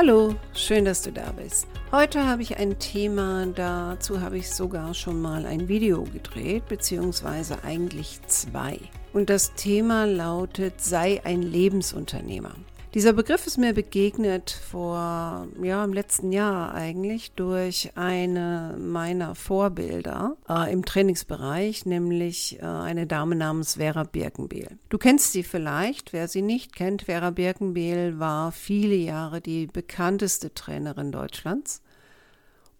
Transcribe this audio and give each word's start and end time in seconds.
Hallo, 0.00 0.32
schön, 0.54 0.84
dass 0.84 1.02
du 1.02 1.10
da 1.10 1.32
bist. 1.32 1.66
Heute 1.90 2.24
habe 2.24 2.40
ich 2.40 2.56
ein 2.56 2.78
Thema, 2.78 3.46
dazu 3.46 4.20
habe 4.20 4.38
ich 4.38 4.48
sogar 4.48 4.94
schon 4.94 5.20
mal 5.20 5.44
ein 5.44 5.66
Video 5.66 6.04
gedreht, 6.04 6.68
beziehungsweise 6.68 7.64
eigentlich 7.64 8.20
zwei. 8.28 8.78
Und 9.12 9.28
das 9.28 9.54
Thema 9.54 10.04
lautet, 10.04 10.80
sei 10.80 11.20
ein 11.24 11.42
Lebensunternehmer. 11.42 12.52
Dieser 12.94 13.12
Begriff 13.12 13.46
ist 13.46 13.58
mir 13.58 13.74
begegnet 13.74 14.50
vor, 14.50 15.46
ja, 15.62 15.84
im 15.84 15.92
letzten 15.92 16.32
Jahr 16.32 16.72
eigentlich 16.72 17.32
durch 17.32 17.90
eine 17.96 18.76
meiner 18.78 19.34
Vorbilder 19.34 20.38
äh, 20.48 20.72
im 20.72 20.86
Trainingsbereich, 20.86 21.84
nämlich 21.84 22.58
äh, 22.60 22.64
eine 22.64 23.06
Dame 23.06 23.36
namens 23.36 23.74
Vera 23.74 24.04
Birkenbehl. 24.04 24.78
Du 24.88 24.96
kennst 24.96 25.32
sie 25.32 25.42
vielleicht, 25.42 26.14
wer 26.14 26.28
sie 26.28 26.40
nicht 26.40 26.74
kennt. 26.74 27.02
Vera 27.02 27.28
Birkenbehl 27.30 28.18
war 28.18 28.52
viele 28.52 28.94
Jahre 28.94 29.42
die 29.42 29.66
bekannteste 29.66 30.54
Trainerin 30.54 31.12
Deutschlands 31.12 31.82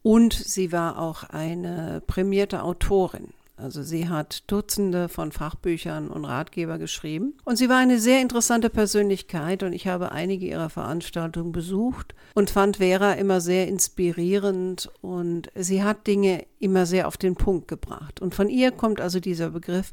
und 0.03 0.33
sie 0.33 0.73
war 0.73 0.99
auch 0.99 1.25
eine 1.25 2.03
prämierte 2.07 2.63
Autorin. 2.63 3.35
Also 3.59 3.83
sie 3.83 4.09
hat 4.09 4.45
Dutzende 4.47 5.09
von 5.09 5.33
Fachbüchern 5.33 6.11
und 6.11 6.25
Ratgeber 6.25 6.79
geschrieben. 6.79 7.35
Und 7.45 7.57
sie 7.57 7.69
war 7.69 7.79
eine 7.79 7.99
sehr 7.99 8.23
interessante 8.23 8.71
Persönlichkeit 8.71 9.65
und 9.65 9.73
ich 9.73 9.89
habe 9.89 10.13
einige 10.13 10.47
ihrer 10.47 10.71
Veranstaltungen 10.71 11.51
besucht 11.51 12.15
und 12.35 12.51
fand 12.51 12.77
Vera 12.77 13.15
immer 13.15 13.41
sehr 13.41 13.67
inspirierend 13.67 14.91
und 15.01 15.51
sie 15.57 15.83
hat 15.83 16.07
Dinge 16.07 16.47
immer 16.61 16.87
sehr 16.87 17.09
auf 17.09 17.17
den 17.17 17.35
Punkt 17.35 17.67
gebracht. 17.67 18.21
Und 18.21 18.35
von 18.35 18.49
ihr 18.49 18.71
kommt 18.71 19.01
also 19.01 19.19
dieser 19.19 19.51
Begriff 19.51 19.93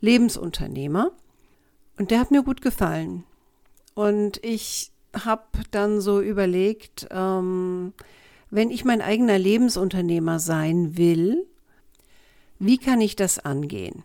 Lebensunternehmer 0.00 1.12
und 1.98 2.10
der 2.10 2.18
hat 2.18 2.32
mir 2.32 2.42
gut 2.42 2.62
gefallen. 2.62 3.22
Und 3.94 4.44
ich 4.44 4.90
habe 5.14 5.44
dann 5.70 6.00
so 6.00 6.20
überlegt, 6.20 7.06
ähm, 7.12 7.92
wenn 8.50 8.70
ich 8.70 8.84
mein 8.84 9.00
eigener 9.00 9.38
Lebensunternehmer 9.38 10.40
sein 10.40 10.96
will, 10.96 11.46
wie 12.58 12.78
kann 12.78 13.00
ich 13.00 13.16
das 13.16 13.38
angehen? 13.38 14.04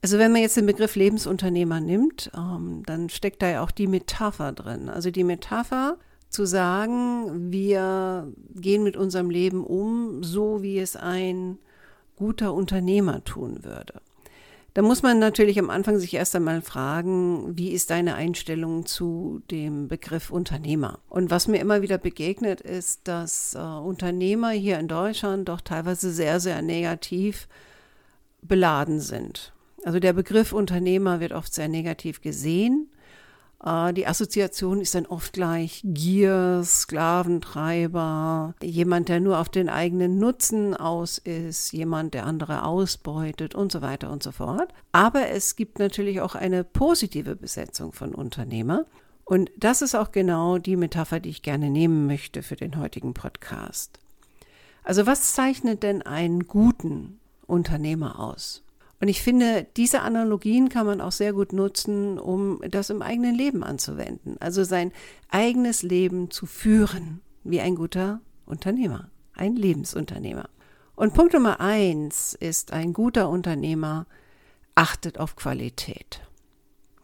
Also 0.00 0.18
wenn 0.18 0.32
man 0.32 0.42
jetzt 0.42 0.56
den 0.56 0.66
Begriff 0.66 0.94
Lebensunternehmer 0.94 1.80
nimmt, 1.80 2.30
ähm, 2.36 2.82
dann 2.86 3.08
steckt 3.08 3.42
da 3.42 3.48
ja 3.48 3.64
auch 3.64 3.72
die 3.72 3.88
Metapher 3.88 4.52
drin. 4.52 4.88
Also 4.88 5.10
die 5.10 5.24
Metapher 5.24 5.98
zu 6.28 6.44
sagen, 6.44 7.50
wir 7.50 8.32
gehen 8.54 8.84
mit 8.84 8.96
unserem 8.96 9.30
Leben 9.30 9.64
um, 9.64 10.22
so 10.22 10.62
wie 10.62 10.78
es 10.78 10.94
ein 10.94 11.58
guter 12.16 12.54
Unternehmer 12.54 13.24
tun 13.24 13.64
würde. 13.64 14.00
Da 14.78 14.84
muss 14.84 15.02
man 15.02 15.18
natürlich 15.18 15.58
am 15.58 15.70
Anfang 15.70 15.98
sich 15.98 16.14
erst 16.14 16.36
einmal 16.36 16.62
fragen, 16.62 17.58
wie 17.58 17.72
ist 17.72 17.90
deine 17.90 18.14
Einstellung 18.14 18.86
zu 18.86 19.42
dem 19.50 19.88
Begriff 19.88 20.30
Unternehmer? 20.30 21.00
Und 21.08 21.32
was 21.32 21.48
mir 21.48 21.58
immer 21.58 21.82
wieder 21.82 21.98
begegnet, 21.98 22.60
ist, 22.60 23.08
dass 23.08 23.56
äh, 23.56 23.58
Unternehmer 23.58 24.50
hier 24.50 24.78
in 24.78 24.86
Deutschland 24.86 25.48
doch 25.48 25.62
teilweise 25.62 26.12
sehr, 26.12 26.38
sehr 26.38 26.62
negativ 26.62 27.48
beladen 28.40 29.00
sind. 29.00 29.52
Also 29.82 29.98
der 29.98 30.12
Begriff 30.12 30.52
Unternehmer 30.52 31.18
wird 31.18 31.32
oft 31.32 31.52
sehr 31.52 31.66
negativ 31.66 32.20
gesehen. 32.20 32.88
Äh, 33.64 33.92
die 33.92 34.06
Assoziation 34.06 34.80
ist 34.80 34.94
dann 34.94 35.06
oft 35.06 35.32
gleich 35.32 35.80
Gier, 35.84 36.62
Sklaventreiber, 36.64 38.54
jemand, 38.62 39.08
der 39.08 39.20
nur 39.20 39.38
auf 39.38 39.48
den 39.48 39.68
eigenen 39.68 40.18
Nutzen 40.18 40.76
aus 40.76 41.18
ist, 41.18 41.72
jemand, 41.72 42.14
der 42.14 42.26
andere 42.26 42.64
ausbeutet 42.64 43.54
und 43.54 43.72
so 43.72 43.82
weiter 43.82 44.10
und 44.10 44.22
so 44.22 44.32
fort. 44.32 44.72
Aber 44.92 45.28
es 45.28 45.56
gibt 45.56 45.78
natürlich 45.78 46.20
auch 46.20 46.34
eine 46.34 46.64
positive 46.64 47.36
Besetzung 47.36 47.92
von 47.92 48.14
Unternehmer. 48.14 48.84
Und 49.24 49.50
das 49.58 49.82
ist 49.82 49.94
auch 49.94 50.10
genau 50.10 50.56
die 50.56 50.76
Metapher, 50.76 51.20
die 51.20 51.28
ich 51.28 51.42
gerne 51.42 51.68
nehmen 51.68 52.06
möchte 52.06 52.42
für 52.42 52.56
den 52.56 52.78
heutigen 52.78 53.12
Podcast. 53.12 53.98
Also 54.84 55.06
was 55.06 55.34
zeichnet 55.34 55.82
denn 55.82 56.00
einen 56.00 56.46
guten 56.46 57.20
Unternehmer 57.46 58.20
aus? 58.20 58.62
Und 59.00 59.08
ich 59.08 59.22
finde, 59.22 59.66
diese 59.76 60.02
Analogien 60.02 60.68
kann 60.68 60.86
man 60.86 61.00
auch 61.00 61.12
sehr 61.12 61.32
gut 61.32 61.52
nutzen, 61.52 62.18
um 62.18 62.60
das 62.68 62.90
im 62.90 63.00
eigenen 63.00 63.34
Leben 63.34 63.62
anzuwenden. 63.62 64.36
Also 64.40 64.64
sein 64.64 64.92
eigenes 65.28 65.82
Leben 65.82 66.30
zu 66.30 66.46
führen, 66.46 67.20
wie 67.44 67.60
ein 67.60 67.76
guter 67.76 68.20
Unternehmer, 68.44 69.10
ein 69.34 69.54
Lebensunternehmer. 69.54 70.48
Und 70.96 71.14
Punkt 71.14 71.32
Nummer 71.32 71.60
eins 71.60 72.34
ist, 72.34 72.72
ein 72.72 72.92
guter 72.92 73.28
Unternehmer 73.28 74.06
achtet 74.74 75.18
auf 75.18 75.36
Qualität. 75.36 76.20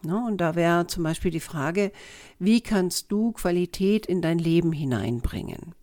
Ne, 0.01 0.23
und 0.27 0.37
da 0.37 0.55
wäre 0.55 0.85
zum 0.87 1.03
Beispiel 1.03 1.31
die 1.31 1.39
Frage, 1.39 1.91
wie 2.37 2.61
kannst 2.61 3.11
du 3.11 3.31
Qualität 3.31 4.05
in 4.05 4.21
dein 4.21 4.37
Leben 4.37 4.71
hineinbringen? 4.71 5.73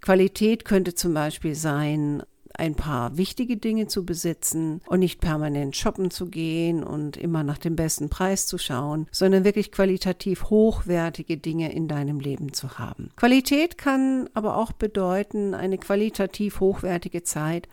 Qualität 0.00 0.64
könnte 0.64 0.94
zum 0.94 1.14
Beispiel 1.14 1.54
sein, 1.54 2.22
ein 2.60 2.74
paar 2.74 3.16
wichtige 3.16 3.56
Dinge 3.56 3.86
zu 3.86 4.04
besitzen 4.04 4.82
und 4.86 5.00
nicht 5.00 5.20
permanent 5.20 5.76
shoppen 5.76 6.10
zu 6.10 6.26
gehen 6.26 6.84
und 6.84 7.16
immer 7.16 7.42
nach 7.42 7.58
dem 7.58 7.74
besten 7.74 8.10
Preis 8.10 8.46
zu 8.46 8.58
schauen, 8.58 9.08
sondern 9.10 9.44
wirklich 9.44 9.72
qualitativ 9.72 10.50
hochwertige 10.50 11.38
Dinge 11.38 11.72
in 11.72 11.88
deinem 11.88 12.20
Leben 12.20 12.52
zu 12.52 12.78
haben. 12.78 13.10
Qualität 13.16 13.78
kann 13.78 14.28
aber 14.34 14.56
auch 14.56 14.72
bedeuten, 14.72 15.54
eine 15.54 15.78
qualitativ 15.78 16.60
hochwertige 16.60 17.22
Zeit 17.22 17.68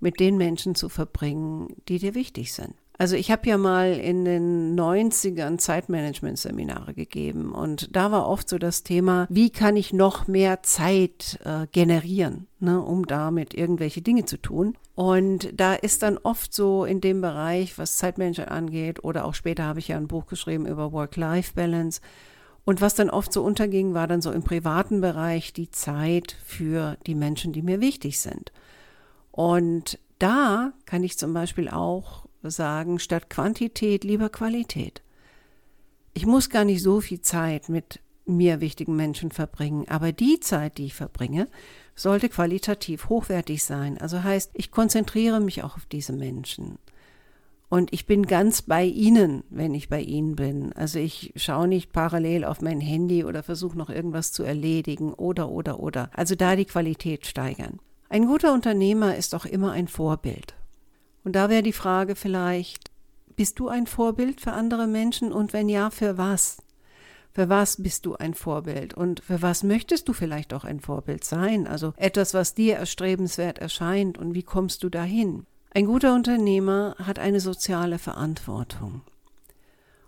mit 0.00 0.18
den 0.18 0.38
Menschen 0.38 0.74
zu 0.74 0.88
verbringen, 0.88 1.68
die 1.88 1.98
dir 1.98 2.14
wichtig 2.14 2.54
sind. 2.54 2.74
Also 3.00 3.16
ich 3.16 3.30
habe 3.30 3.48
ja 3.48 3.56
mal 3.56 3.94
in 3.94 4.26
den 4.26 4.78
90ern 4.78 5.56
Zeitmanagement-Seminare 5.56 6.92
gegeben 6.92 7.50
und 7.52 7.96
da 7.96 8.12
war 8.12 8.28
oft 8.28 8.46
so 8.46 8.58
das 8.58 8.82
Thema, 8.82 9.26
wie 9.30 9.48
kann 9.48 9.74
ich 9.78 9.94
noch 9.94 10.28
mehr 10.28 10.62
Zeit 10.64 11.38
äh, 11.46 11.66
generieren, 11.72 12.46
ne, 12.58 12.78
um 12.78 13.06
damit 13.06 13.54
irgendwelche 13.54 14.02
Dinge 14.02 14.26
zu 14.26 14.36
tun. 14.36 14.76
Und 14.94 15.48
da 15.58 15.72
ist 15.72 16.02
dann 16.02 16.18
oft 16.18 16.52
so 16.52 16.84
in 16.84 17.00
dem 17.00 17.22
Bereich, 17.22 17.78
was 17.78 17.96
Zeitmanagement 17.96 18.50
angeht, 18.50 19.02
oder 19.02 19.24
auch 19.24 19.32
später 19.32 19.64
habe 19.64 19.78
ich 19.78 19.88
ja 19.88 19.96
ein 19.96 20.06
Buch 20.06 20.26
geschrieben 20.26 20.66
über 20.66 20.92
Work-Life-Balance. 20.92 22.02
Und 22.66 22.82
was 22.82 22.96
dann 22.96 23.08
oft 23.08 23.32
so 23.32 23.42
unterging, 23.42 23.94
war 23.94 24.08
dann 24.08 24.20
so 24.20 24.30
im 24.30 24.42
privaten 24.42 25.00
Bereich 25.00 25.54
die 25.54 25.70
Zeit 25.70 26.36
für 26.44 26.98
die 27.06 27.14
Menschen, 27.14 27.54
die 27.54 27.62
mir 27.62 27.80
wichtig 27.80 28.20
sind. 28.20 28.52
Und 29.32 29.98
da 30.18 30.74
kann 30.84 31.02
ich 31.02 31.16
zum 31.16 31.32
Beispiel 31.32 31.70
auch 31.70 32.28
sagen, 32.42 32.98
statt 32.98 33.30
Quantität 33.30 34.04
lieber 34.04 34.28
Qualität. 34.28 35.02
Ich 36.14 36.26
muss 36.26 36.50
gar 36.50 36.64
nicht 36.64 36.82
so 36.82 37.00
viel 37.00 37.20
Zeit 37.20 37.68
mit 37.68 38.00
mir 38.26 38.60
wichtigen 38.60 38.96
Menschen 38.96 39.30
verbringen, 39.30 39.86
aber 39.88 40.12
die 40.12 40.40
Zeit, 40.40 40.78
die 40.78 40.86
ich 40.86 40.94
verbringe, 40.94 41.48
sollte 41.94 42.28
qualitativ 42.28 43.08
hochwertig 43.08 43.64
sein. 43.64 43.98
Also 43.98 44.22
heißt, 44.22 44.52
ich 44.54 44.70
konzentriere 44.70 45.40
mich 45.40 45.62
auch 45.62 45.76
auf 45.76 45.86
diese 45.86 46.12
Menschen. 46.12 46.78
Und 47.68 47.92
ich 47.92 48.04
bin 48.04 48.26
ganz 48.26 48.62
bei 48.62 48.84
ihnen, 48.84 49.44
wenn 49.48 49.74
ich 49.74 49.88
bei 49.88 50.00
ihnen 50.00 50.34
bin. 50.34 50.72
Also 50.72 50.98
ich 50.98 51.32
schaue 51.36 51.68
nicht 51.68 51.92
parallel 51.92 52.44
auf 52.44 52.60
mein 52.60 52.80
Handy 52.80 53.24
oder 53.24 53.44
versuche 53.44 53.78
noch 53.78 53.90
irgendwas 53.90 54.32
zu 54.32 54.42
erledigen 54.42 55.14
oder, 55.14 55.48
oder, 55.48 55.78
oder. 55.78 56.10
Also 56.12 56.34
da 56.34 56.56
die 56.56 56.64
Qualität 56.64 57.26
steigern. 57.26 57.78
Ein 58.08 58.26
guter 58.26 58.52
Unternehmer 58.52 59.14
ist 59.14 59.36
auch 59.36 59.44
immer 59.44 59.70
ein 59.70 59.86
Vorbild. 59.86 60.56
Und 61.24 61.34
da 61.36 61.48
wäre 61.48 61.62
die 61.62 61.72
Frage 61.72 62.16
vielleicht, 62.16 62.90
bist 63.36 63.58
du 63.58 63.68
ein 63.68 63.86
Vorbild 63.86 64.40
für 64.40 64.52
andere 64.52 64.86
Menschen 64.86 65.32
und 65.32 65.52
wenn 65.52 65.68
ja, 65.68 65.90
für 65.90 66.18
was? 66.18 66.58
Für 67.32 67.48
was 67.48 67.80
bist 67.82 68.06
du 68.06 68.16
ein 68.16 68.34
Vorbild 68.34 68.94
und 68.94 69.20
für 69.20 69.40
was 69.40 69.62
möchtest 69.62 70.08
du 70.08 70.12
vielleicht 70.12 70.52
auch 70.52 70.64
ein 70.64 70.80
Vorbild 70.80 71.24
sein? 71.24 71.66
Also 71.66 71.92
etwas, 71.96 72.34
was 72.34 72.54
dir 72.54 72.76
erstrebenswert 72.76 73.58
erscheint 73.58 74.18
und 74.18 74.34
wie 74.34 74.42
kommst 74.42 74.82
du 74.82 74.88
dahin? 74.88 75.46
Ein 75.72 75.86
guter 75.86 76.14
Unternehmer 76.14 76.96
hat 76.98 77.20
eine 77.20 77.38
soziale 77.38 78.00
Verantwortung. 78.00 79.02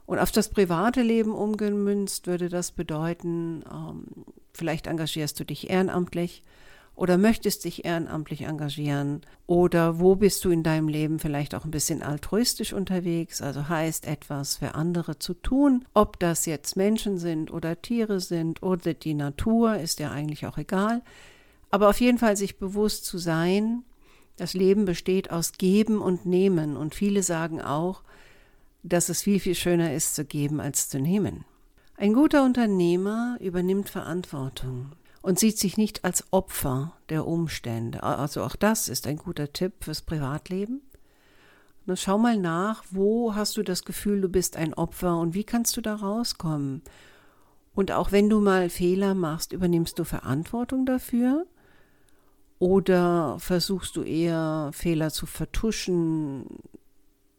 Und 0.07 0.19
auf 0.19 0.33
das 0.33 0.49
private 0.49 1.03
Leben 1.03 1.33
umgemünzt 1.33 2.27
würde 2.27 2.49
das 2.49 2.73
bedeuten, 2.73 3.65
ähm, 3.73 4.05
vielleicht 4.53 4.89
engagierst 4.89 5.39
du 5.39 5.45
dich 5.45 5.71
ehrenamtlich, 5.71 6.43
oder 6.95 7.19
möchtest 7.19 7.65
dich 7.65 7.85
ehrenamtlich 7.85 8.43
engagieren 8.43 9.23
oder 9.47 9.99
wo 9.99 10.15
bist 10.15 10.45
du 10.45 10.51
in 10.51 10.63
deinem 10.63 10.89
Leben 10.89 11.19
vielleicht 11.19 11.55
auch 11.55 11.65
ein 11.65 11.71
bisschen 11.71 12.03
altruistisch 12.03 12.73
unterwegs, 12.73 13.41
also 13.41 13.69
heißt 13.69 14.07
etwas 14.07 14.57
für 14.57 14.75
andere 14.75 15.19
zu 15.19 15.35
tun, 15.35 15.85
ob 15.95 16.19
das 16.19 16.47
jetzt 16.47 16.77
Menschen 16.77 17.19
sind 17.19 17.51
oder 17.53 17.81
Tiere 17.81 18.21
sind 18.21 18.63
oder 18.63 18.95
die 18.95 19.15
Natur, 19.15 19.77
ist 19.77 20.01
ja 20.01 20.11
eigentlich 20.11 20.47
auch 20.47 20.59
egal. 20.59 21.03
Aber 21.71 21.89
auf 21.89 22.01
jeden 22.01 22.19
Fall 22.19 22.37
sich 22.37 22.59
bewusst 22.59 23.07
zu 23.07 23.17
sein, 23.17 23.83
das 24.37 24.55
Leben 24.55 24.85
besteht 24.85 25.31
aus 25.31 25.53
Geben 25.53 26.01
und 26.01 26.27
Nehmen. 26.27 26.77
Und 26.77 26.95
viele 26.95 27.23
sagen 27.23 27.61
auch, 27.61 28.03
dass 28.83 29.09
es 29.09 29.23
viel, 29.23 29.41
viel 29.41 29.55
schöner 29.55 29.95
ist 29.95 30.15
zu 30.15 30.25
geben 30.25 30.61
als 30.61 30.89
zu 30.89 30.99
nehmen. 30.99 31.45
Ein 31.97 32.13
guter 32.15 32.45
Unternehmer 32.45 33.37
übernimmt 33.41 33.89
Verantwortung 33.89 34.93
und 35.23 35.39
sieht 35.39 35.59
sich 35.59 35.77
nicht 35.77 36.05
als 36.05 36.25
Opfer 36.33 36.95
der 37.09 37.27
Umstände. 37.27 38.03
Also 38.03 38.43
auch 38.43 38.57
das 38.57 38.89
ist 38.89 39.07
ein 39.07 39.17
guter 39.17 39.53
Tipp 39.53 39.85
fürs 39.85 40.03
Privatleben. 40.03 40.83
Und 41.87 41.99
schau 41.99 42.19
mal 42.19 42.37
nach, 42.37 42.85
wo 42.91 43.35
hast 43.35 43.57
du 43.57 43.63
das 43.63 43.85
Gefühl, 43.85 44.21
du 44.21 44.29
bist 44.29 44.57
ein 44.57 44.75
Opfer 44.75 45.19
und 45.19 45.35
wie 45.35 45.45
kannst 45.45 45.77
du 45.77 45.81
da 45.81 45.95
rauskommen? 45.95 46.83
Und 47.75 47.91
auch 47.93 48.13
wenn 48.13 48.29
du 48.29 48.41
mal 48.41 48.69
Fehler 48.69 49.15
machst, 49.15 49.53
übernimmst 49.53 49.99
du 49.99 50.05
Verantwortung 50.05 50.87
dafür? 50.87 51.47
Oder 52.59 53.39
versuchst 53.41 53.97
du 53.97 54.03
eher 54.03 54.71
Fehler 54.73 55.11
zu 55.11 55.27
vertuschen, 55.27 56.47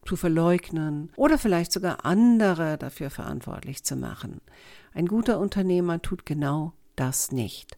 zu 0.06 0.18
verleugnen 0.18 1.09
oder 1.15 1.38
vielleicht 1.38 1.71
sogar 1.71 2.03
andere 2.03 2.77
dafür 2.77 3.09
verantwortlich 3.09 3.83
zu 3.83 3.95
machen? 3.95 4.41
Ein 4.94 5.07
guter 5.07 5.39
Unternehmer 5.39 6.01
tut 6.01 6.25
genau 6.25 6.74
das 6.95 7.31
nicht 7.31 7.78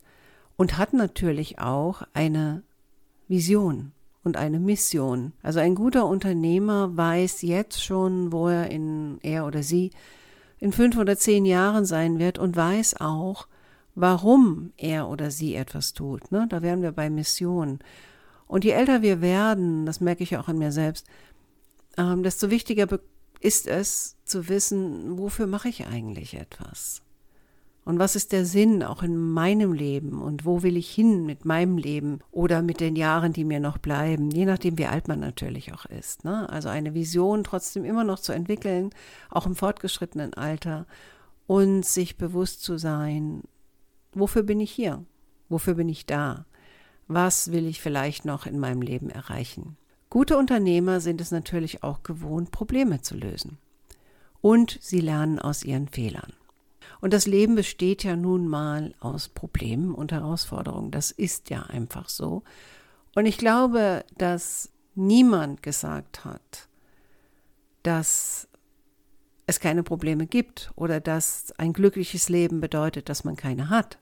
und 0.57 0.77
hat 0.77 0.93
natürlich 0.93 1.59
auch 1.59 2.03
eine 2.13 2.63
Vision 3.27 3.91
und 4.23 4.37
eine 4.37 4.59
Mission. 4.59 5.33
Also 5.43 5.59
ein 5.59 5.75
guter 5.75 6.05
Unternehmer 6.07 6.95
weiß 6.95 7.41
jetzt 7.43 7.83
schon, 7.83 8.31
wo 8.31 8.47
er 8.47 8.69
in 8.71 9.19
er 9.21 9.45
oder 9.45 9.63
sie 9.63 9.91
in 10.59 10.71
fünf 10.71 10.97
oder 10.97 11.17
zehn 11.17 11.45
Jahren 11.45 11.85
sein 11.85 12.17
wird 12.19 12.39
und 12.39 12.55
weiß 12.55 12.99
auch, 13.01 13.47
warum 13.93 14.73
er 14.77 15.07
oder 15.09 15.31
sie 15.31 15.55
etwas 15.55 15.93
tut. 15.93 16.31
Ne? 16.31 16.47
Da 16.49 16.61
wären 16.61 16.81
wir 16.81 16.91
bei 16.91 17.09
Mission. 17.09 17.79
Und 18.47 18.63
je 18.63 18.71
älter 18.71 19.01
wir 19.01 19.21
werden, 19.21 19.85
das 19.85 20.01
merke 20.01 20.23
ich 20.23 20.37
auch 20.37 20.47
an 20.47 20.57
mir 20.57 20.71
selbst, 20.71 21.07
ähm, 21.97 22.23
desto 22.23 22.49
wichtiger 22.49 22.87
ist 23.39 23.67
es 23.67 24.17
zu 24.23 24.49
wissen, 24.49 25.17
wofür 25.17 25.47
mache 25.47 25.69
ich 25.69 25.85
eigentlich 25.85 26.35
etwas? 26.35 27.04
Und 27.85 27.99
was 27.99 28.15
ist 28.15 28.31
der 28.31 28.45
Sinn 28.45 28.81
auch 28.81 29.03
in 29.03 29.15
meinem 29.15 29.71
Leben 29.71 30.19
und 30.19 30.43
wo 30.43 30.63
will 30.63 30.75
ich 30.75 30.89
hin 30.89 31.23
mit 31.27 31.45
meinem 31.45 31.77
Leben 31.77 32.19
oder 32.31 32.63
mit 32.63 32.79
den 32.79 32.95
Jahren, 32.95 33.31
die 33.31 33.45
mir 33.45 33.59
noch 33.59 33.77
bleiben, 33.77 34.31
je 34.31 34.45
nachdem, 34.45 34.79
wie 34.79 34.87
alt 34.87 35.07
man 35.07 35.19
natürlich 35.19 35.71
auch 35.71 35.85
ist. 35.85 36.25
Ne? 36.25 36.49
Also 36.49 36.67
eine 36.67 36.95
Vision 36.95 37.43
trotzdem 37.43 37.85
immer 37.85 38.03
noch 38.03 38.17
zu 38.17 38.31
entwickeln, 38.31 38.89
auch 39.29 39.45
im 39.45 39.55
fortgeschrittenen 39.55 40.33
Alter 40.33 40.87
und 41.45 41.85
sich 41.85 42.17
bewusst 42.17 42.63
zu 42.63 42.79
sein, 42.79 43.43
wofür 44.13 44.41
bin 44.41 44.59
ich 44.59 44.71
hier? 44.71 45.05
Wofür 45.47 45.75
bin 45.75 45.87
ich 45.87 46.07
da? 46.07 46.47
Was 47.07 47.51
will 47.51 47.67
ich 47.67 47.81
vielleicht 47.81 48.25
noch 48.25 48.47
in 48.47 48.57
meinem 48.57 48.81
Leben 48.81 49.11
erreichen? 49.11 49.77
Gute 50.09 50.37
Unternehmer 50.39 51.01
sind 51.01 51.21
es 51.21 51.29
natürlich 51.29 51.83
auch 51.83 52.01
gewohnt, 52.01 52.49
Probleme 52.49 53.01
zu 53.01 53.15
lösen. 53.15 53.59
Und 54.41 54.79
sie 54.81 55.01
lernen 55.01 55.37
aus 55.37 55.63
ihren 55.63 55.87
Fehlern. 55.87 56.33
Und 57.01 57.13
das 57.13 57.27
Leben 57.27 57.55
besteht 57.55 58.03
ja 58.03 58.15
nun 58.15 58.47
mal 58.47 58.93
aus 58.99 59.29
Problemen 59.29 59.93
und 59.93 60.11
Herausforderungen. 60.11 60.91
Das 60.91 61.11
ist 61.11 61.49
ja 61.49 61.63
einfach 61.63 62.09
so. 62.09 62.43
Und 63.15 63.25
ich 63.25 63.37
glaube, 63.37 64.03
dass 64.17 64.69
niemand 64.95 65.61
gesagt 65.63 66.25
hat, 66.25 66.67
dass 67.83 68.47
es 69.47 69.59
keine 69.59 69.83
Probleme 69.83 70.25
gibt 70.25 70.71
oder 70.75 70.99
dass 70.99 71.51
ein 71.57 71.73
glückliches 71.73 72.29
Leben 72.29 72.61
bedeutet, 72.61 73.09
dass 73.09 73.23
man 73.23 73.35
keine 73.35 73.69
hat, 73.69 73.99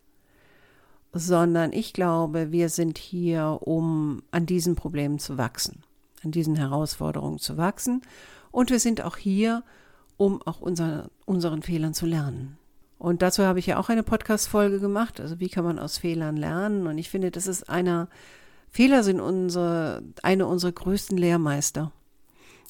sondern 1.12 1.74
ich 1.74 1.94
glaube, 1.94 2.52
wir 2.52 2.70
sind 2.70 2.98
hier, 2.98 3.60
um 3.62 4.24
an 4.32 4.46
diesen 4.46 4.76
Problemen 4.76 5.20
zu 5.20 5.38
wachsen, 5.38 5.84
an 6.24 6.32
diesen 6.32 6.56
Herausforderungen 6.56 7.40
zu 7.40 7.58
wachsen 7.58 8.02
und 8.52 8.70
wir 8.70 8.80
sind 8.80 9.02
auch 9.02 9.18
hier, 9.18 9.64
um 10.18 10.42
auch 10.44 10.62
unser, 10.62 11.10
unseren 11.26 11.62
Fehlern 11.62 11.94
zu 11.94 12.06
lernen. 12.06 12.58
Und 13.04 13.22
dazu 13.22 13.44
habe 13.44 13.60
ich 13.60 13.66
ja 13.66 13.80
auch 13.80 13.90
eine 13.90 14.02
Podcast-Folge 14.02 14.80
gemacht. 14.80 15.20
Also 15.20 15.42
wie 15.42 15.50
kann 15.50 15.66
man 15.66 15.78
aus 15.78 15.98
Fehlern 15.98 16.38
lernen? 16.38 16.88
Und 16.88 16.98
ich 16.98 17.10
finde, 17.10 17.32
das 17.32 17.48
ist 17.48 17.68
einer, 17.70 18.08
Fehler 18.70 19.04
sind 19.04 19.20
unsere, 19.20 20.04
eine 20.22 20.48
unserer 20.48 20.72
größten 20.72 21.18
Lehrmeister. 21.18 21.92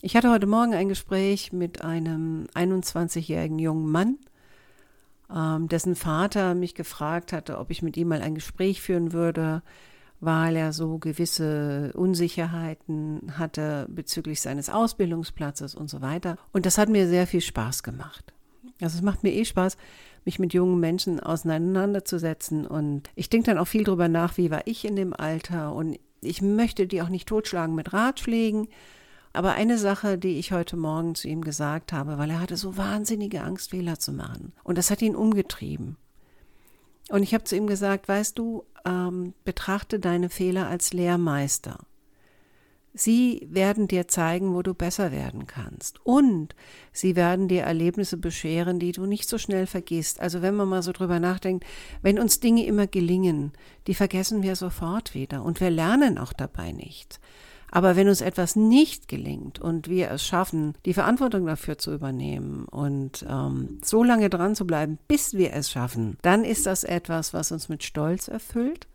Ich 0.01 0.15
hatte 0.15 0.31
heute 0.31 0.47
Morgen 0.47 0.73
ein 0.73 0.89
Gespräch 0.89 1.53
mit 1.53 1.83
einem 1.83 2.47
21-jährigen 2.55 3.59
jungen 3.59 3.91
Mann, 3.91 4.17
ähm, 5.31 5.67
dessen 5.67 5.95
Vater 5.95 6.55
mich 6.55 6.73
gefragt 6.73 7.31
hatte, 7.31 7.59
ob 7.59 7.69
ich 7.69 7.83
mit 7.83 7.95
ihm 7.95 8.07
mal 8.07 8.23
ein 8.23 8.33
Gespräch 8.33 8.81
führen 8.81 9.13
würde, 9.13 9.61
weil 10.19 10.55
er 10.55 10.73
so 10.73 10.97
gewisse 10.97 11.93
Unsicherheiten 11.93 13.37
hatte 13.37 13.85
bezüglich 13.87 14.41
seines 14.41 14.71
Ausbildungsplatzes 14.71 15.75
und 15.75 15.91
so 15.91 16.01
weiter. 16.01 16.39
Und 16.53 16.65
das 16.65 16.79
hat 16.79 16.89
mir 16.89 17.07
sehr 17.07 17.27
viel 17.27 17.41
Spaß 17.41 17.83
gemacht. 17.83 18.33
Also 18.81 18.97
es 18.97 19.03
macht 19.03 19.23
mir 19.23 19.33
eh 19.33 19.45
Spaß, 19.45 19.77
mich 20.25 20.39
mit 20.39 20.53
jungen 20.53 20.79
Menschen 20.79 21.19
auseinanderzusetzen. 21.19 22.65
Und 22.65 23.09
ich 23.15 23.29
denke 23.29 23.47
dann 23.47 23.57
auch 23.57 23.67
viel 23.67 23.83
darüber 23.83 24.07
nach, 24.07 24.37
wie 24.37 24.51
war 24.51 24.65
ich 24.65 24.85
in 24.85 24.95
dem 24.95 25.13
Alter. 25.13 25.73
Und 25.73 25.99
ich 26.21 26.41
möchte 26.41 26.87
die 26.87 27.01
auch 27.01 27.09
nicht 27.09 27.27
totschlagen 27.27 27.75
mit 27.75 27.93
Ratschlägen. 27.93 28.67
Aber 29.33 29.53
eine 29.53 29.77
Sache, 29.77 30.17
die 30.17 30.37
ich 30.37 30.51
heute 30.51 30.77
Morgen 30.77 31.15
zu 31.15 31.27
ihm 31.27 31.41
gesagt 31.41 31.91
habe, 31.91 32.17
weil 32.17 32.29
er 32.29 32.39
hatte 32.39 32.55
so 32.55 32.77
wahnsinnige 32.77 33.41
Angst, 33.41 33.71
Fehler 33.71 33.97
zu 33.99 34.13
machen. 34.13 34.53
Und 34.63 34.77
das 34.77 34.91
hat 34.91 35.01
ihn 35.01 35.15
umgetrieben. 35.15 35.97
Und 37.09 37.23
ich 37.23 37.33
habe 37.33 37.43
zu 37.43 37.55
ihm 37.55 37.67
gesagt, 37.67 38.07
weißt 38.07 38.37
du, 38.37 38.63
ähm, 38.85 39.33
betrachte 39.43 39.99
deine 39.99 40.29
Fehler 40.29 40.67
als 40.67 40.93
Lehrmeister. 40.93 41.79
Sie 42.93 43.47
werden 43.49 43.87
dir 43.87 44.07
zeigen, 44.07 44.53
wo 44.53 44.61
du 44.61 44.75
besser 44.75 45.11
werden 45.11 45.47
kannst. 45.47 46.05
Und 46.05 46.55
sie 46.91 47.15
werden 47.15 47.47
dir 47.47 47.63
Erlebnisse 47.63 48.17
bescheren, 48.17 48.79
die 48.79 48.91
du 48.91 49.05
nicht 49.05 49.27
so 49.27 49.39
schnell 49.39 49.65
vergisst. 49.65 50.19
Also 50.19 50.41
wenn 50.43 50.55
man 50.55 50.69
mal 50.69 50.83
so 50.83 50.91
drüber 50.91 51.19
nachdenkt, 51.19 51.65
wenn 52.03 52.19
uns 52.19 52.39
Dinge 52.39 52.65
immer 52.65 52.85
gelingen, 52.85 53.53
die 53.87 53.95
vergessen 53.95 54.43
wir 54.43 54.55
sofort 54.55 55.15
wieder 55.15 55.43
und 55.43 55.59
wir 55.59 55.71
lernen 55.71 56.19
auch 56.19 56.33
dabei 56.33 56.71
nicht. 56.71 57.19
Aber 57.71 57.95
wenn 57.95 58.07
uns 58.07 58.21
etwas 58.21 58.55
nicht 58.55 59.07
gelingt 59.07 59.57
und 59.59 59.89
wir 59.89 60.11
es 60.11 60.23
schaffen, 60.23 60.75
die 60.85 60.93
Verantwortung 60.93 61.47
dafür 61.47 61.79
zu 61.79 61.91
übernehmen 61.91 62.65
und 62.65 63.25
ähm, 63.27 63.79
so 63.83 64.03
lange 64.03 64.29
dran 64.29 64.53
zu 64.53 64.67
bleiben, 64.67 64.99
bis 65.07 65.33
wir 65.33 65.53
es 65.53 65.71
schaffen, 65.71 66.19
dann 66.21 66.43
ist 66.43 66.67
das 66.67 66.83
etwas, 66.83 67.33
was 67.33 67.51
uns 67.51 67.69
mit 67.69 67.83
Stolz 67.83 68.27
erfüllt 68.27 68.85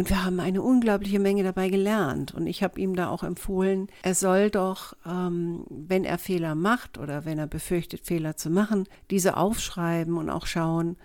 und 0.00 0.08
wir 0.08 0.24
haben 0.24 0.40
eine 0.40 0.62
unglaubliche 0.62 1.18
Menge 1.18 1.42
dabei 1.42 1.68
gelernt. 1.68 2.32
Und 2.32 2.46
ich 2.46 2.62
habe 2.62 2.80
ihm 2.80 2.96
da 2.96 3.10
auch 3.10 3.22
empfohlen, 3.22 3.88
er 4.02 4.14
soll 4.14 4.48
doch, 4.48 4.94
ähm, 5.04 5.66
wenn 5.68 6.06
er 6.06 6.16
Fehler 6.16 6.54
macht 6.54 6.96
oder 6.96 7.26
wenn 7.26 7.38
er 7.38 7.46
befürchtet, 7.46 8.06
Fehler 8.06 8.34
zu 8.34 8.48
machen, 8.48 8.88
diese 9.10 9.36
aufschreiben 9.36 10.16
und 10.16 10.30
auch 10.30 10.46
schauen, 10.46 10.96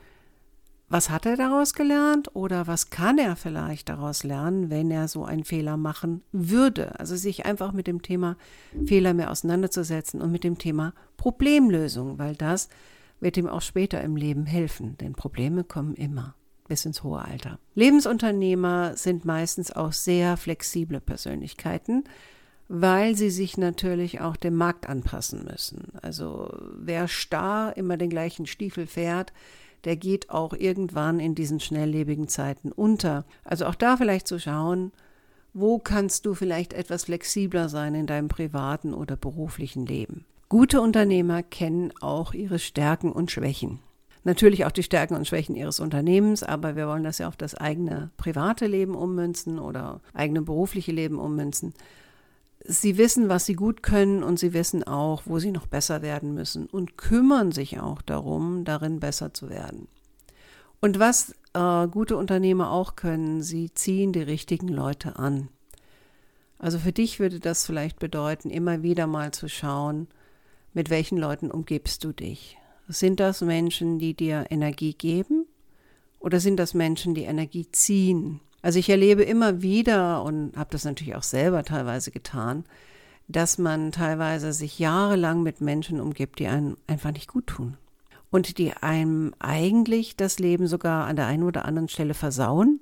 was 0.87 1.09
hat 1.09 1.25
er 1.25 1.35
daraus 1.35 1.73
gelernt 1.73 2.33
oder 2.37 2.67
was 2.67 2.89
kann 2.89 3.17
er 3.17 3.35
vielleicht 3.35 3.89
daraus 3.89 4.23
lernen, 4.23 4.69
wenn 4.69 4.89
er 4.89 5.09
so 5.09 5.25
einen 5.25 5.43
Fehler 5.43 5.75
machen 5.75 6.23
würde. 6.31 6.97
Also 6.97 7.17
sich 7.17 7.45
einfach 7.45 7.73
mit 7.73 7.87
dem 7.87 8.01
Thema 8.01 8.37
Fehler 8.85 9.13
mehr 9.13 9.29
auseinanderzusetzen 9.29 10.21
und 10.21 10.31
mit 10.31 10.45
dem 10.45 10.57
Thema 10.57 10.93
Problemlösung, 11.17 12.17
weil 12.17 12.37
das 12.37 12.69
wird 13.19 13.35
ihm 13.35 13.49
auch 13.49 13.61
später 13.61 13.99
im 13.99 14.15
Leben 14.15 14.45
helfen, 14.45 14.97
denn 14.99 15.15
Probleme 15.15 15.65
kommen 15.65 15.95
immer 15.95 16.33
bis 16.67 16.85
ins 16.85 17.03
hohe 17.03 17.23
Alter. 17.23 17.59
Lebensunternehmer 17.75 18.95
sind 18.95 19.25
meistens 19.25 19.71
auch 19.71 19.93
sehr 19.93 20.37
flexible 20.37 20.99
Persönlichkeiten, 20.99 22.03
weil 22.67 23.15
sie 23.15 23.29
sich 23.29 23.57
natürlich 23.57 24.21
auch 24.21 24.35
dem 24.35 24.55
Markt 24.55 24.89
anpassen 24.89 25.45
müssen. 25.45 25.93
Also 26.01 26.51
wer 26.77 27.07
starr 27.07 27.77
immer 27.77 27.97
den 27.97 28.09
gleichen 28.09 28.47
Stiefel 28.47 28.87
fährt, 28.87 29.33
der 29.83 29.95
geht 29.95 30.31
auch 30.31 30.53
irgendwann 30.53 31.19
in 31.19 31.35
diesen 31.35 31.59
schnelllebigen 31.59 32.27
Zeiten 32.27 32.71
unter. 32.71 33.25
Also 33.43 33.67
auch 33.67 33.75
da 33.75 33.97
vielleicht 33.97 34.27
zu 34.27 34.39
schauen, 34.39 34.91
wo 35.53 35.77
kannst 35.77 36.25
du 36.25 36.33
vielleicht 36.33 36.73
etwas 36.73 37.05
flexibler 37.05 37.69
sein 37.69 37.93
in 37.93 38.07
deinem 38.07 38.27
privaten 38.27 38.93
oder 38.93 39.15
beruflichen 39.15 39.85
Leben. 39.85 40.25
Gute 40.49 40.81
Unternehmer 40.81 41.43
kennen 41.43 41.93
auch 42.01 42.33
ihre 42.33 42.59
Stärken 42.59 43.11
und 43.11 43.31
Schwächen 43.31 43.79
natürlich 44.25 44.65
auch 44.65 44.71
die 44.71 44.83
Stärken 44.83 45.15
und 45.15 45.27
Schwächen 45.27 45.55
ihres 45.55 45.79
Unternehmens, 45.79 46.43
aber 46.43 46.75
wir 46.75 46.87
wollen 46.87 47.03
das 47.03 47.19
ja 47.19 47.27
auf 47.27 47.37
das 47.37 47.55
eigene 47.55 48.09
private 48.17 48.67
Leben 48.67 48.95
ummünzen 48.95 49.59
oder 49.59 50.01
eigene 50.13 50.41
berufliche 50.41 50.91
Leben 50.91 51.19
ummünzen. 51.19 51.73
Sie 52.67 52.97
wissen, 52.97 53.29
was 53.29 53.45
sie 53.45 53.53
gut 53.53 53.83
können 53.83 54.23
und 54.23 54.39
sie 54.39 54.53
wissen 54.53 54.83
auch, 54.83 55.23
wo 55.25 55.37
sie 55.37 55.51
noch 55.51 55.67
besser 55.67 56.01
werden 56.01 56.33
müssen 56.33 56.65
und 56.65 56.97
kümmern 56.97 57.51
sich 57.51 57.79
auch 57.79 58.01
darum, 58.01 58.65
darin 58.65 58.99
besser 58.99 59.33
zu 59.33 59.49
werden. 59.49 59.87
Und 60.81 60.99
was 60.99 61.35
äh, 61.53 61.87
gute 61.87 62.17
Unternehmer 62.17 62.71
auch 62.71 62.95
können, 62.95 63.43
sie 63.43 63.71
ziehen 63.73 64.11
die 64.11 64.21
richtigen 64.21 64.67
Leute 64.67 65.17
an. 65.17 65.49
Also 66.57 66.79
für 66.79 66.91
dich 66.91 67.19
würde 67.19 67.39
das 67.39 67.65
vielleicht 67.65 67.99
bedeuten, 67.99 68.49
immer 68.49 68.81
wieder 68.81 69.05
mal 69.05 69.31
zu 69.31 69.47
schauen, 69.47 70.07
mit 70.73 70.89
welchen 70.89 71.17
Leuten 71.17 71.51
umgibst 71.51 72.03
du 72.03 72.11
dich. 72.11 72.57
Sind 72.87 73.19
das 73.19 73.41
Menschen, 73.41 73.99
die 73.99 74.13
dir 74.13 74.45
Energie 74.49 74.93
geben 74.93 75.45
oder 76.19 76.39
sind 76.39 76.57
das 76.57 76.73
Menschen, 76.73 77.15
die 77.15 77.23
Energie 77.23 77.67
ziehen? 77.71 78.41
Also 78.61 78.79
ich 78.79 78.89
erlebe 78.89 79.23
immer 79.23 79.61
wieder 79.61 80.23
und 80.23 80.57
habe 80.57 80.71
das 80.71 80.85
natürlich 80.85 81.15
auch 81.15 81.23
selber 81.23 81.63
teilweise 81.63 82.11
getan, 82.11 82.65
dass 83.27 83.57
man 83.57 83.91
teilweise 83.91 84.53
sich 84.53 84.79
jahrelang 84.79 85.43
mit 85.43 85.61
Menschen 85.61 85.99
umgibt, 85.99 86.39
die 86.39 86.47
einem 86.47 86.77
einfach 86.87 87.11
nicht 87.11 87.27
gut 87.27 87.47
tun. 87.47 87.77
Und 88.31 88.57
die 88.57 88.73
einem 88.73 89.33
eigentlich 89.39 90.15
das 90.15 90.39
Leben 90.39 90.67
sogar 90.67 91.05
an 91.05 91.15
der 91.15 91.27
einen 91.27 91.43
oder 91.43 91.65
anderen 91.65 91.89
Stelle 91.89 92.13
versauen. 92.13 92.79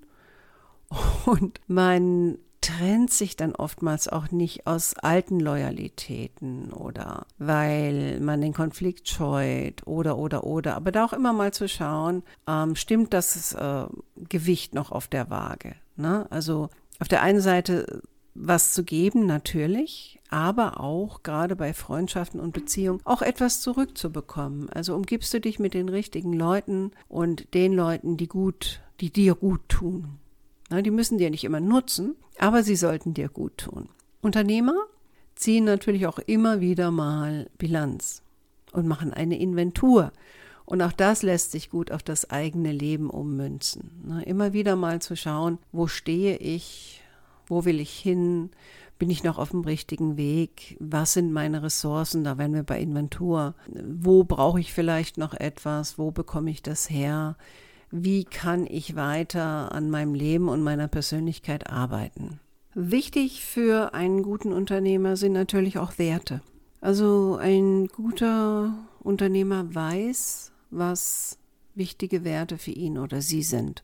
Und 1.25 1.59
man 1.67 2.37
trennt 2.63 3.11
sich 3.11 3.35
dann 3.35 3.53
oftmals 3.53 4.07
auch 4.07 4.31
nicht 4.31 4.65
aus 4.67 4.95
alten 4.95 5.39
Loyalitäten 5.41 6.71
oder 6.71 7.25
weil 7.37 8.21
man 8.21 8.39
den 8.39 8.53
Konflikt 8.53 9.09
scheut 9.09 9.85
oder 9.85 10.17
oder 10.17 10.45
oder. 10.45 10.75
Aber 10.75 10.93
da 10.93 11.03
auch 11.03 11.13
immer 11.13 11.33
mal 11.33 11.53
zu 11.53 11.67
schauen, 11.67 12.23
ähm, 12.47 12.75
stimmt 12.77 13.13
das 13.13 13.53
äh, 13.53 13.85
Gewicht 14.29 14.73
noch 14.73 14.93
auf 14.93 15.09
der 15.09 15.29
Waage? 15.29 15.75
Ne? 15.97 16.25
Also 16.29 16.69
auf 16.99 17.09
der 17.09 17.21
einen 17.21 17.41
Seite 17.41 18.01
was 18.33 18.71
zu 18.71 18.83
geben, 18.83 19.25
natürlich, 19.25 20.19
aber 20.29 20.79
auch 20.79 21.21
gerade 21.21 21.55
bei 21.55 21.73
Freundschaften 21.73 22.39
und 22.39 22.53
Beziehungen 22.53 23.01
auch 23.03 23.21
etwas 23.21 23.61
zurückzubekommen. 23.61 24.69
Also 24.69 24.95
umgibst 24.95 25.33
du 25.33 25.41
dich 25.41 25.59
mit 25.59 25.73
den 25.73 25.89
richtigen 25.89 26.33
Leuten 26.33 26.91
und 27.09 27.53
den 27.53 27.73
Leuten, 27.73 28.15
die 28.17 28.27
gut, 28.27 28.81
die 29.01 29.11
dir 29.11 29.35
gut 29.35 29.67
tun. 29.67 30.17
Na, 30.73 30.81
die 30.81 30.89
müssen 30.89 31.19
dir 31.19 31.29
nicht 31.29 31.43
immer 31.43 31.59
nutzen, 31.59 32.15
aber 32.39 32.63
sie 32.63 32.75
sollten 32.75 33.13
dir 33.13 33.29
gut 33.29 33.59
tun. 33.59 33.89
Unternehmer 34.23 34.73
ziehen 35.35 35.65
natürlich 35.65 36.07
auch 36.07 36.17
immer 36.17 36.61
wieder 36.61 36.89
mal 36.89 37.47
Bilanz 37.59 38.23
und 38.71 38.87
machen 38.87 39.13
eine 39.13 39.39
Inventur. 39.39 40.11
Und 40.65 40.81
auch 40.81 40.91
das 40.91 41.21
lässt 41.21 41.51
sich 41.51 41.69
gut 41.69 41.91
auf 41.91 42.01
das 42.01 42.31
eigene 42.31 42.71
Leben 42.71 43.11
ummünzen. 43.11 44.01
Na, 44.03 44.21
immer 44.21 44.53
wieder 44.53 44.75
mal 44.75 44.99
zu 44.99 45.15
schauen, 45.15 45.59
wo 45.71 45.85
stehe 45.85 46.37
ich, 46.37 47.03
wo 47.45 47.65
will 47.65 47.79
ich 47.79 47.91
hin, 47.91 48.49
bin 48.97 49.11
ich 49.11 49.23
noch 49.23 49.37
auf 49.37 49.51
dem 49.51 49.61
richtigen 49.61 50.17
Weg, 50.17 50.75
was 50.79 51.13
sind 51.13 51.31
meine 51.33 51.61
Ressourcen, 51.61 52.23
da 52.23 52.39
werden 52.39 52.55
wir 52.55 52.63
bei 52.63 52.79
Inventur, 52.79 53.53
wo 53.67 54.23
brauche 54.23 54.59
ich 54.59 54.73
vielleicht 54.73 55.19
noch 55.19 55.35
etwas, 55.35 55.99
wo 55.99 56.09
bekomme 56.09 56.49
ich 56.49 56.63
das 56.63 56.89
her, 56.89 57.37
wie 57.95 58.23
kann 58.23 58.65
ich 58.65 58.95
weiter 58.95 59.71
an 59.71 59.91
meinem 59.91 60.15
Leben 60.15 60.49
und 60.49 60.63
meiner 60.63 60.87
Persönlichkeit 60.87 61.69
arbeiten. 61.69 62.39
Wichtig 62.73 63.45
für 63.45 63.93
einen 63.93 64.23
guten 64.23 64.51
Unternehmer 64.51 65.15
sind 65.15 65.33
natürlich 65.33 65.77
auch 65.77 65.99
Werte. 65.99 66.41
Also 66.81 67.37
ein 67.39 67.85
guter 67.85 68.73
Unternehmer 68.99 69.75
weiß, 69.75 70.51
was 70.71 71.37
wichtige 71.75 72.23
Werte 72.23 72.57
für 72.57 72.71
ihn 72.71 72.97
oder 72.97 73.21
sie 73.21 73.43
sind. 73.43 73.83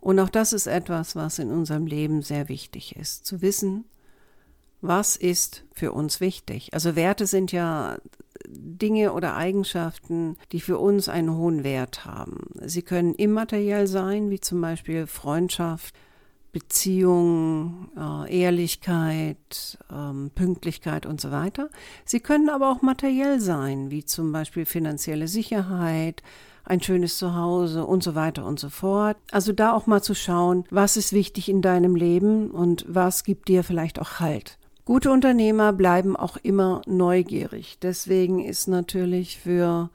Und 0.00 0.18
auch 0.20 0.30
das 0.30 0.54
ist 0.54 0.66
etwas, 0.66 1.14
was 1.14 1.38
in 1.38 1.50
unserem 1.50 1.86
Leben 1.86 2.22
sehr 2.22 2.48
wichtig 2.48 2.96
ist, 2.96 3.26
zu 3.26 3.42
wissen, 3.42 3.84
was 4.80 5.16
ist 5.16 5.64
für 5.74 5.92
uns 5.92 6.20
wichtig. 6.20 6.72
Also 6.72 6.96
Werte 6.96 7.26
sind 7.26 7.52
ja 7.52 7.98
Dinge 8.48 9.12
oder 9.12 9.36
Eigenschaften, 9.36 10.36
die 10.52 10.60
für 10.60 10.78
uns 10.78 11.08
einen 11.08 11.36
hohen 11.36 11.64
Wert 11.64 12.04
haben. 12.04 12.48
Sie 12.64 12.82
können 12.82 13.14
immateriell 13.14 13.86
sein, 13.86 14.30
wie 14.30 14.40
zum 14.40 14.60
Beispiel 14.60 15.06
Freundschaft, 15.06 15.94
Beziehung, 16.52 17.88
äh, 17.98 18.42
Ehrlichkeit, 18.42 19.76
ähm, 19.92 20.30
Pünktlichkeit 20.34 21.04
und 21.04 21.20
so 21.20 21.32
weiter. 21.32 21.68
Sie 22.04 22.20
können 22.20 22.48
aber 22.48 22.70
auch 22.70 22.80
materiell 22.80 23.40
sein, 23.40 23.90
wie 23.90 24.04
zum 24.04 24.30
Beispiel 24.30 24.64
finanzielle 24.64 25.26
Sicherheit, 25.26 26.22
ein 26.64 26.80
schönes 26.80 27.18
Zuhause 27.18 27.84
und 27.84 28.02
so 28.02 28.14
weiter 28.14 28.46
und 28.46 28.58
so 28.58 28.70
fort. 28.70 29.16
Also 29.32 29.52
da 29.52 29.72
auch 29.72 29.86
mal 29.86 30.02
zu 30.02 30.14
schauen, 30.14 30.64
was 30.70 30.96
ist 30.96 31.12
wichtig 31.12 31.48
in 31.48 31.60
deinem 31.60 31.96
Leben 31.96 32.50
und 32.50 32.86
was 32.88 33.24
gibt 33.24 33.48
dir 33.48 33.64
vielleicht 33.64 34.00
auch 34.00 34.20
Halt. 34.20 34.58
Gute 34.84 35.10
Unternehmer 35.10 35.72
bleiben 35.72 36.14
auch 36.14 36.36
immer 36.42 36.82
neugierig. 36.86 37.78
Deswegen 37.80 38.44
ist 38.44 38.68
natürlich 38.68 39.38
für 39.38 39.88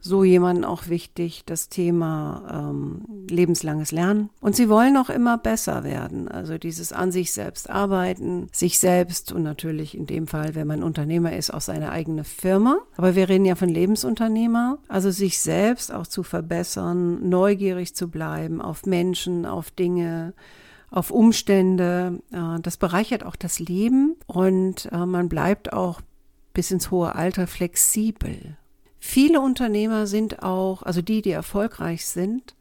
so 0.00 0.22
jemanden 0.22 0.64
auch 0.64 0.88
wichtig 0.88 1.42
das 1.44 1.68
Thema 1.68 2.70
ähm, 2.70 3.26
lebenslanges 3.28 3.90
Lernen. 3.90 4.30
Und 4.40 4.54
sie 4.54 4.68
wollen 4.68 4.96
auch 4.96 5.10
immer 5.10 5.38
besser 5.38 5.82
werden. 5.82 6.28
Also 6.28 6.56
dieses 6.56 6.92
an 6.92 7.10
sich 7.10 7.32
selbst 7.32 7.68
arbeiten, 7.68 8.46
sich 8.52 8.78
selbst 8.78 9.32
und 9.32 9.42
natürlich 9.42 9.96
in 9.96 10.06
dem 10.06 10.28
Fall, 10.28 10.54
wenn 10.54 10.68
man 10.68 10.84
Unternehmer 10.84 11.36
ist, 11.36 11.52
auch 11.52 11.60
seine 11.60 11.90
eigene 11.90 12.22
Firma. 12.22 12.78
Aber 12.96 13.16
wir 13.16 13.28
reden 13.28 13.44
ja 13.44 13.56
von 13.56 13.68
Lebensunternehmer. 13.68 14.78
Also 14.86 15.10
sich 15.10 15.40
selbst 15.40 15.92
auch 15.92 16.06
zu 16.06 16.22
verbessern, 16.22 17.28
neugierig 17.28 17.96
zu 17.96 18.08
bleiben 18.08 18.60
auf 18.60 18.86
Menschen, 18.86 19.46
auf 19.46 19.72
Dinge 19.72 20.32
auf 20.90 21.10
Umstände. 21.10 22.20
Äh, 22.32 22.60
das 22.60 22.76
bereichert 22.76 23.24
auch 23.24 23.36
das 23.36 23.58
Leben 23.58 24.16
und 24.26 24.88
äh, 24.92 25.06
man 25.06 25.28
bleibt 25.28 25.72
auch 25.72 26.00
bis 26.54 26.70
ins 26.70 26.90
hohe 26.90 27.14
Alter 27.14 27.46
flexibel. 27.46 28.56
Viele 28.98 29.40
Unternehmer 29.40 30.06
sind 30.06 30.42
auch, 30.42 30.82
also 30.82 31.02
die, 31.02 31.22
die 31.22 31.30
erfolgreich 31.30 32.04
sind 32.06 32.56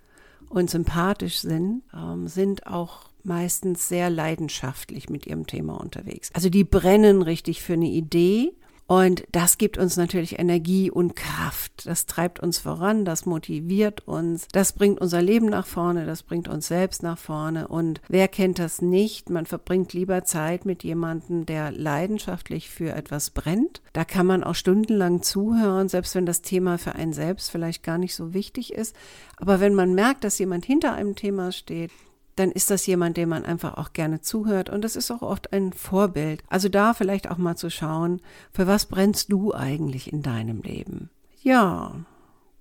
und 0.50 0.70
sympathisch 0.70 1.40
sind, 1.40 1.84
ähm, 1.94 2.28
sind 2.28 2.68
auch 2.68 3.10
meistens 3.24 3.88
sehr 3.88 4.10
leidenschaftlich 4.10 5.10
mit 5.10 5.26
ihrem 5.26 5.48
Thema 5.48 5.80
unterwegs. 5.80 6.30
Also 6.34 6.50
die 6.50 6.64
brennen 6.64 7.22
richtig 7.22 7.62
für 7.62 7.74
eine 7.74 7.90
Idee 7.90 8.54
und 8.88 9.26
das 9.34 9.58
gibt 9.58 9.78
uns 9.78 9.98
natürlich 9.98 10.40
Energie 10.40 10.90
und 10.90 11.18
Kraft. 11.18 11.86
Das 11.86 12.06
treibt 12.06 12.40
uns 12.40 12.58
voran, 12.58 13.04
das 13.04 13.26
motiviert 13.26 14.08
uns, 14.08 14.48
das 14.54 14.72
bringt 14.72 15.02
unser 15.02 15.22
Leben 15.22 15.48
nach 15.48 15.68
vorne, 15.68 16.06
das 16.06 16.24
bringt 16.24 16.48
uns 16.48 16.70
selbst 16.70 17.04
nach 17.04 17.18
vorne. 17.18 17.68
Und 17.68 18.00
wer 18.08 18.30
kennt 18.30 18.60
das 18.60 18.82
nicht? 18.82 19.30
Man 19.30 19.46
verbringt 19.46 19.92
lieber 19.92 20.24
Zeit 20.24 20.66
mit 20.66 20.86
jemandem, 20.86 21.46
der 21.46 21.72
leidenschaftlich 21.72 22.70
für 22.70 22.94
etwas 22.94 23.32
brennt. 23.32 23.82
Da 23.92 24.06
kann 24.06 24.26
man 24.26 24.42
auch 24.42 24.56
stundenlang 24.56 25.22
zuhören, 25.22 25.90
selbst 25.90 26.16
wenn 26.16 26.26
das 26.26 26.42
Thema 26.42 26.78
für 26.78 26.96
einen 26.96 27.12
selbst 27.14 27.52
vielleicht 27.52 27.84
gar 27.84 27.98
nicht 27.98 28.16
so 28.16 28.34
wichtig 28.34 28.74
ist. 28.74 28.96
Aber 29.36 29.60
wenn 29.60 29.76
man 29.76 29.96
merkt, 29.96 30.24
dass 30.24 30.40
jemand 30.40 30.66
hinter 30.66 30.94
einem 30.94 31.16
Thema 31.16 31.52
steht, 31.52 31.92
dann 32.38 32.52
ist 32.52 32.72
das 32.72 32.86
jemand, 32.86 33.18
dem 33.18 33.30
man 33.30 33.46
einfach 33.46 33.78
auch 33.78 33.94
gerne 33.94 34.22
zuhört 34.22 34.70
und 34.70 34.84
das 34.84 34.96
ist 34.96 35.12
auch 35.12 35.22
oft 35.22 35.54
ein 35.54 35.74
Vorbild. 35.74 36.44
Also 36.48 36.70
da 36.70 36.94
vielleicht 36.94 37.30
auch 37.30 37.38
mal 37.38 37.56
zu 37.56 37.70
schauen, 37.70 38.22
für 38.52 38.68
was 38.68 38.86
brennst 38.86 39.32
du 39.32 39.54
eigentlich 39.54 40.12
in 40.14 40.22
deinem 40.22 40.62
Leben? 40.62 41.10
Ja, 41.42 41.96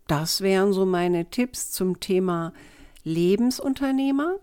das 0.06 0.40
wären 0.40 0.72
so 0.72 0.86
meine 0.86 1.30
Tipps 1.30 1.70
zum 1.70 2.00
Thema 2.00 2.52
Lebensunternehmer. 3.04 4.36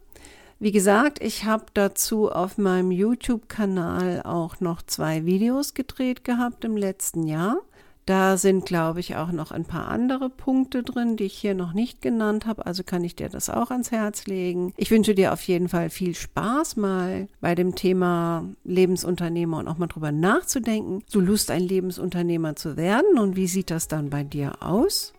Wie 0.60 0.72
gesagt, 0.72 1.22
ich 1.22 1.46
habe 1.46 1.66
dazu 1.74 2.32
auf 2.32 2.58
meinem 2.58 2.92
YouTube-Kanal 2.92 4.22
auch 4.24 4.60
noch 4.60 4.82
zwei 4.82 5.26
Videos 5.26 5.74
gedreht 5.74 6.24
gehabt 6.24 6.64
im 6.64 6.78
letzten 6.78 7.24
Jahr. 7.28 7.58
Da 8.06 8.38
sind, 8.38 8.66
glaube 8.66 9.00
ich, 9.00 9.16
auch 9.16 9.32
noch 9.32 9.52
ein 9.52 9.66
paar 9.66 9.88
andere 9.88 10.30
Punkte 10.30 10.84
drin, 10.84 11.16
die 11.16 11.26
ich 11.26 11.34
hier 11.34 11.56
noch 11.56 11.74
nicht 11.74 12.02
genannt 12.02 12.46
habe. 12.46 12.66
Also 12.66 12.84
kann 12.84 13.04
ich 13.04 13.16
dir 13.16 13.30
das 13.30 13.50
auch 13.50 13.72
ans 13.72 13.92
Herz 13.92 14.26
legen. 14.26 14.74
Ich 14.76 14.92
wünsche 14.92 15.16
dir 15.16 15.32
auf 15.32 15.42
jeden 15.44 15.70
Fall 15.70 15.90
viel 15.90 16.14
Spaß 16.14 16.76
mal 16.76 17.28
bei 17.40 17.56
dem 17.56 17.76
Thema 17.76 18.46
Lebensunternehmer 18.66 19.58
und 19.60 19.68
auch 19.68 19.78
mal 19.78 19.88
drüber 19.88 20.12
nachzudenken. 20.12 21.04
Du 21.12 21.22
Lust, 21.22 21.50
ein 21.50 21.64
Lebensunternehmer 21.64 22.56
zu 22.56 22.76
werden 22.76 23.18
und 23.18 23.36
wie 23.36 23.48
sieht 23.48 23.72
das 23.72 23.88
dann 23.88 24.10
bei 24.10 24.24
dir 24.24 24.62
aus? 24.62 25.14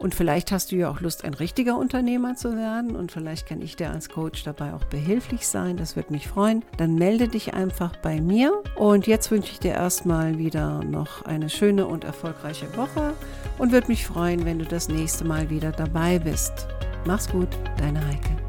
Und 0.00 0.14
vielleicht 0.14 0.50
hast 0.50 0.72
du 0.72 0.76
ja 0.76 0.90
auch 0.90 1.02
Lust, 1.02 1.26
ein 1.26 1.34
richtiger 1.34 1.76
Unternehmer 1.76 2.34
zu 2.34 2.56
werden 2.56 2.96
und 2.96 3.12
vielleicht 3.12 3.46
kann 3.46 3.60
ich 3.60 3.76
dir 3.76 3.90
als 3.90 4.08
Coach 4.08 4.44
dabei 4.44 4.72
auch 4.72 4.84
behilflich 4.84 5.46
sein. 5.46 5.76
Das 5.76 5.94
würde 5.94 6.10
mich 6.10 6.26
freuen. 6.26 6.64
Dann 6.78 6.94
melde 6.94 7.28
dich 7.28 7.52
einfach 7.52 7.94
bei 7.96 8.18
mir. 8.18 8.62
Und 8.76 9.06
jetzt 9.06 9.30
wünsche 9.30 9.52
ich 9.52 9.60
dir 9.60 9.72
erstmal 9.72 10.38
wieder 10.38 10.82
noch 10.84 11.26
eine 11.26 11.50
schöne 11.50 11.86
und 11.86 12.04
erfolgreiche 12.04 12.74
Woche 12.78 13.12
und 13.58 13.72
würde 13.72 13.88
mich 13.88 14.06
freuen, 14.06 14.46
wenn 14.46 14.58
du 14.58 14.64
das 14.64 14.88
nächste 14.88 15.26
Mal 15.26 15.50
wieder 15.50 15.70
dabei 15.70 16.18
bist. 16.18 16.66
Mach's 17.04 17.28
gut, 17.28 17.50
deine 17.76 18.02
Heike. 18.06 18.39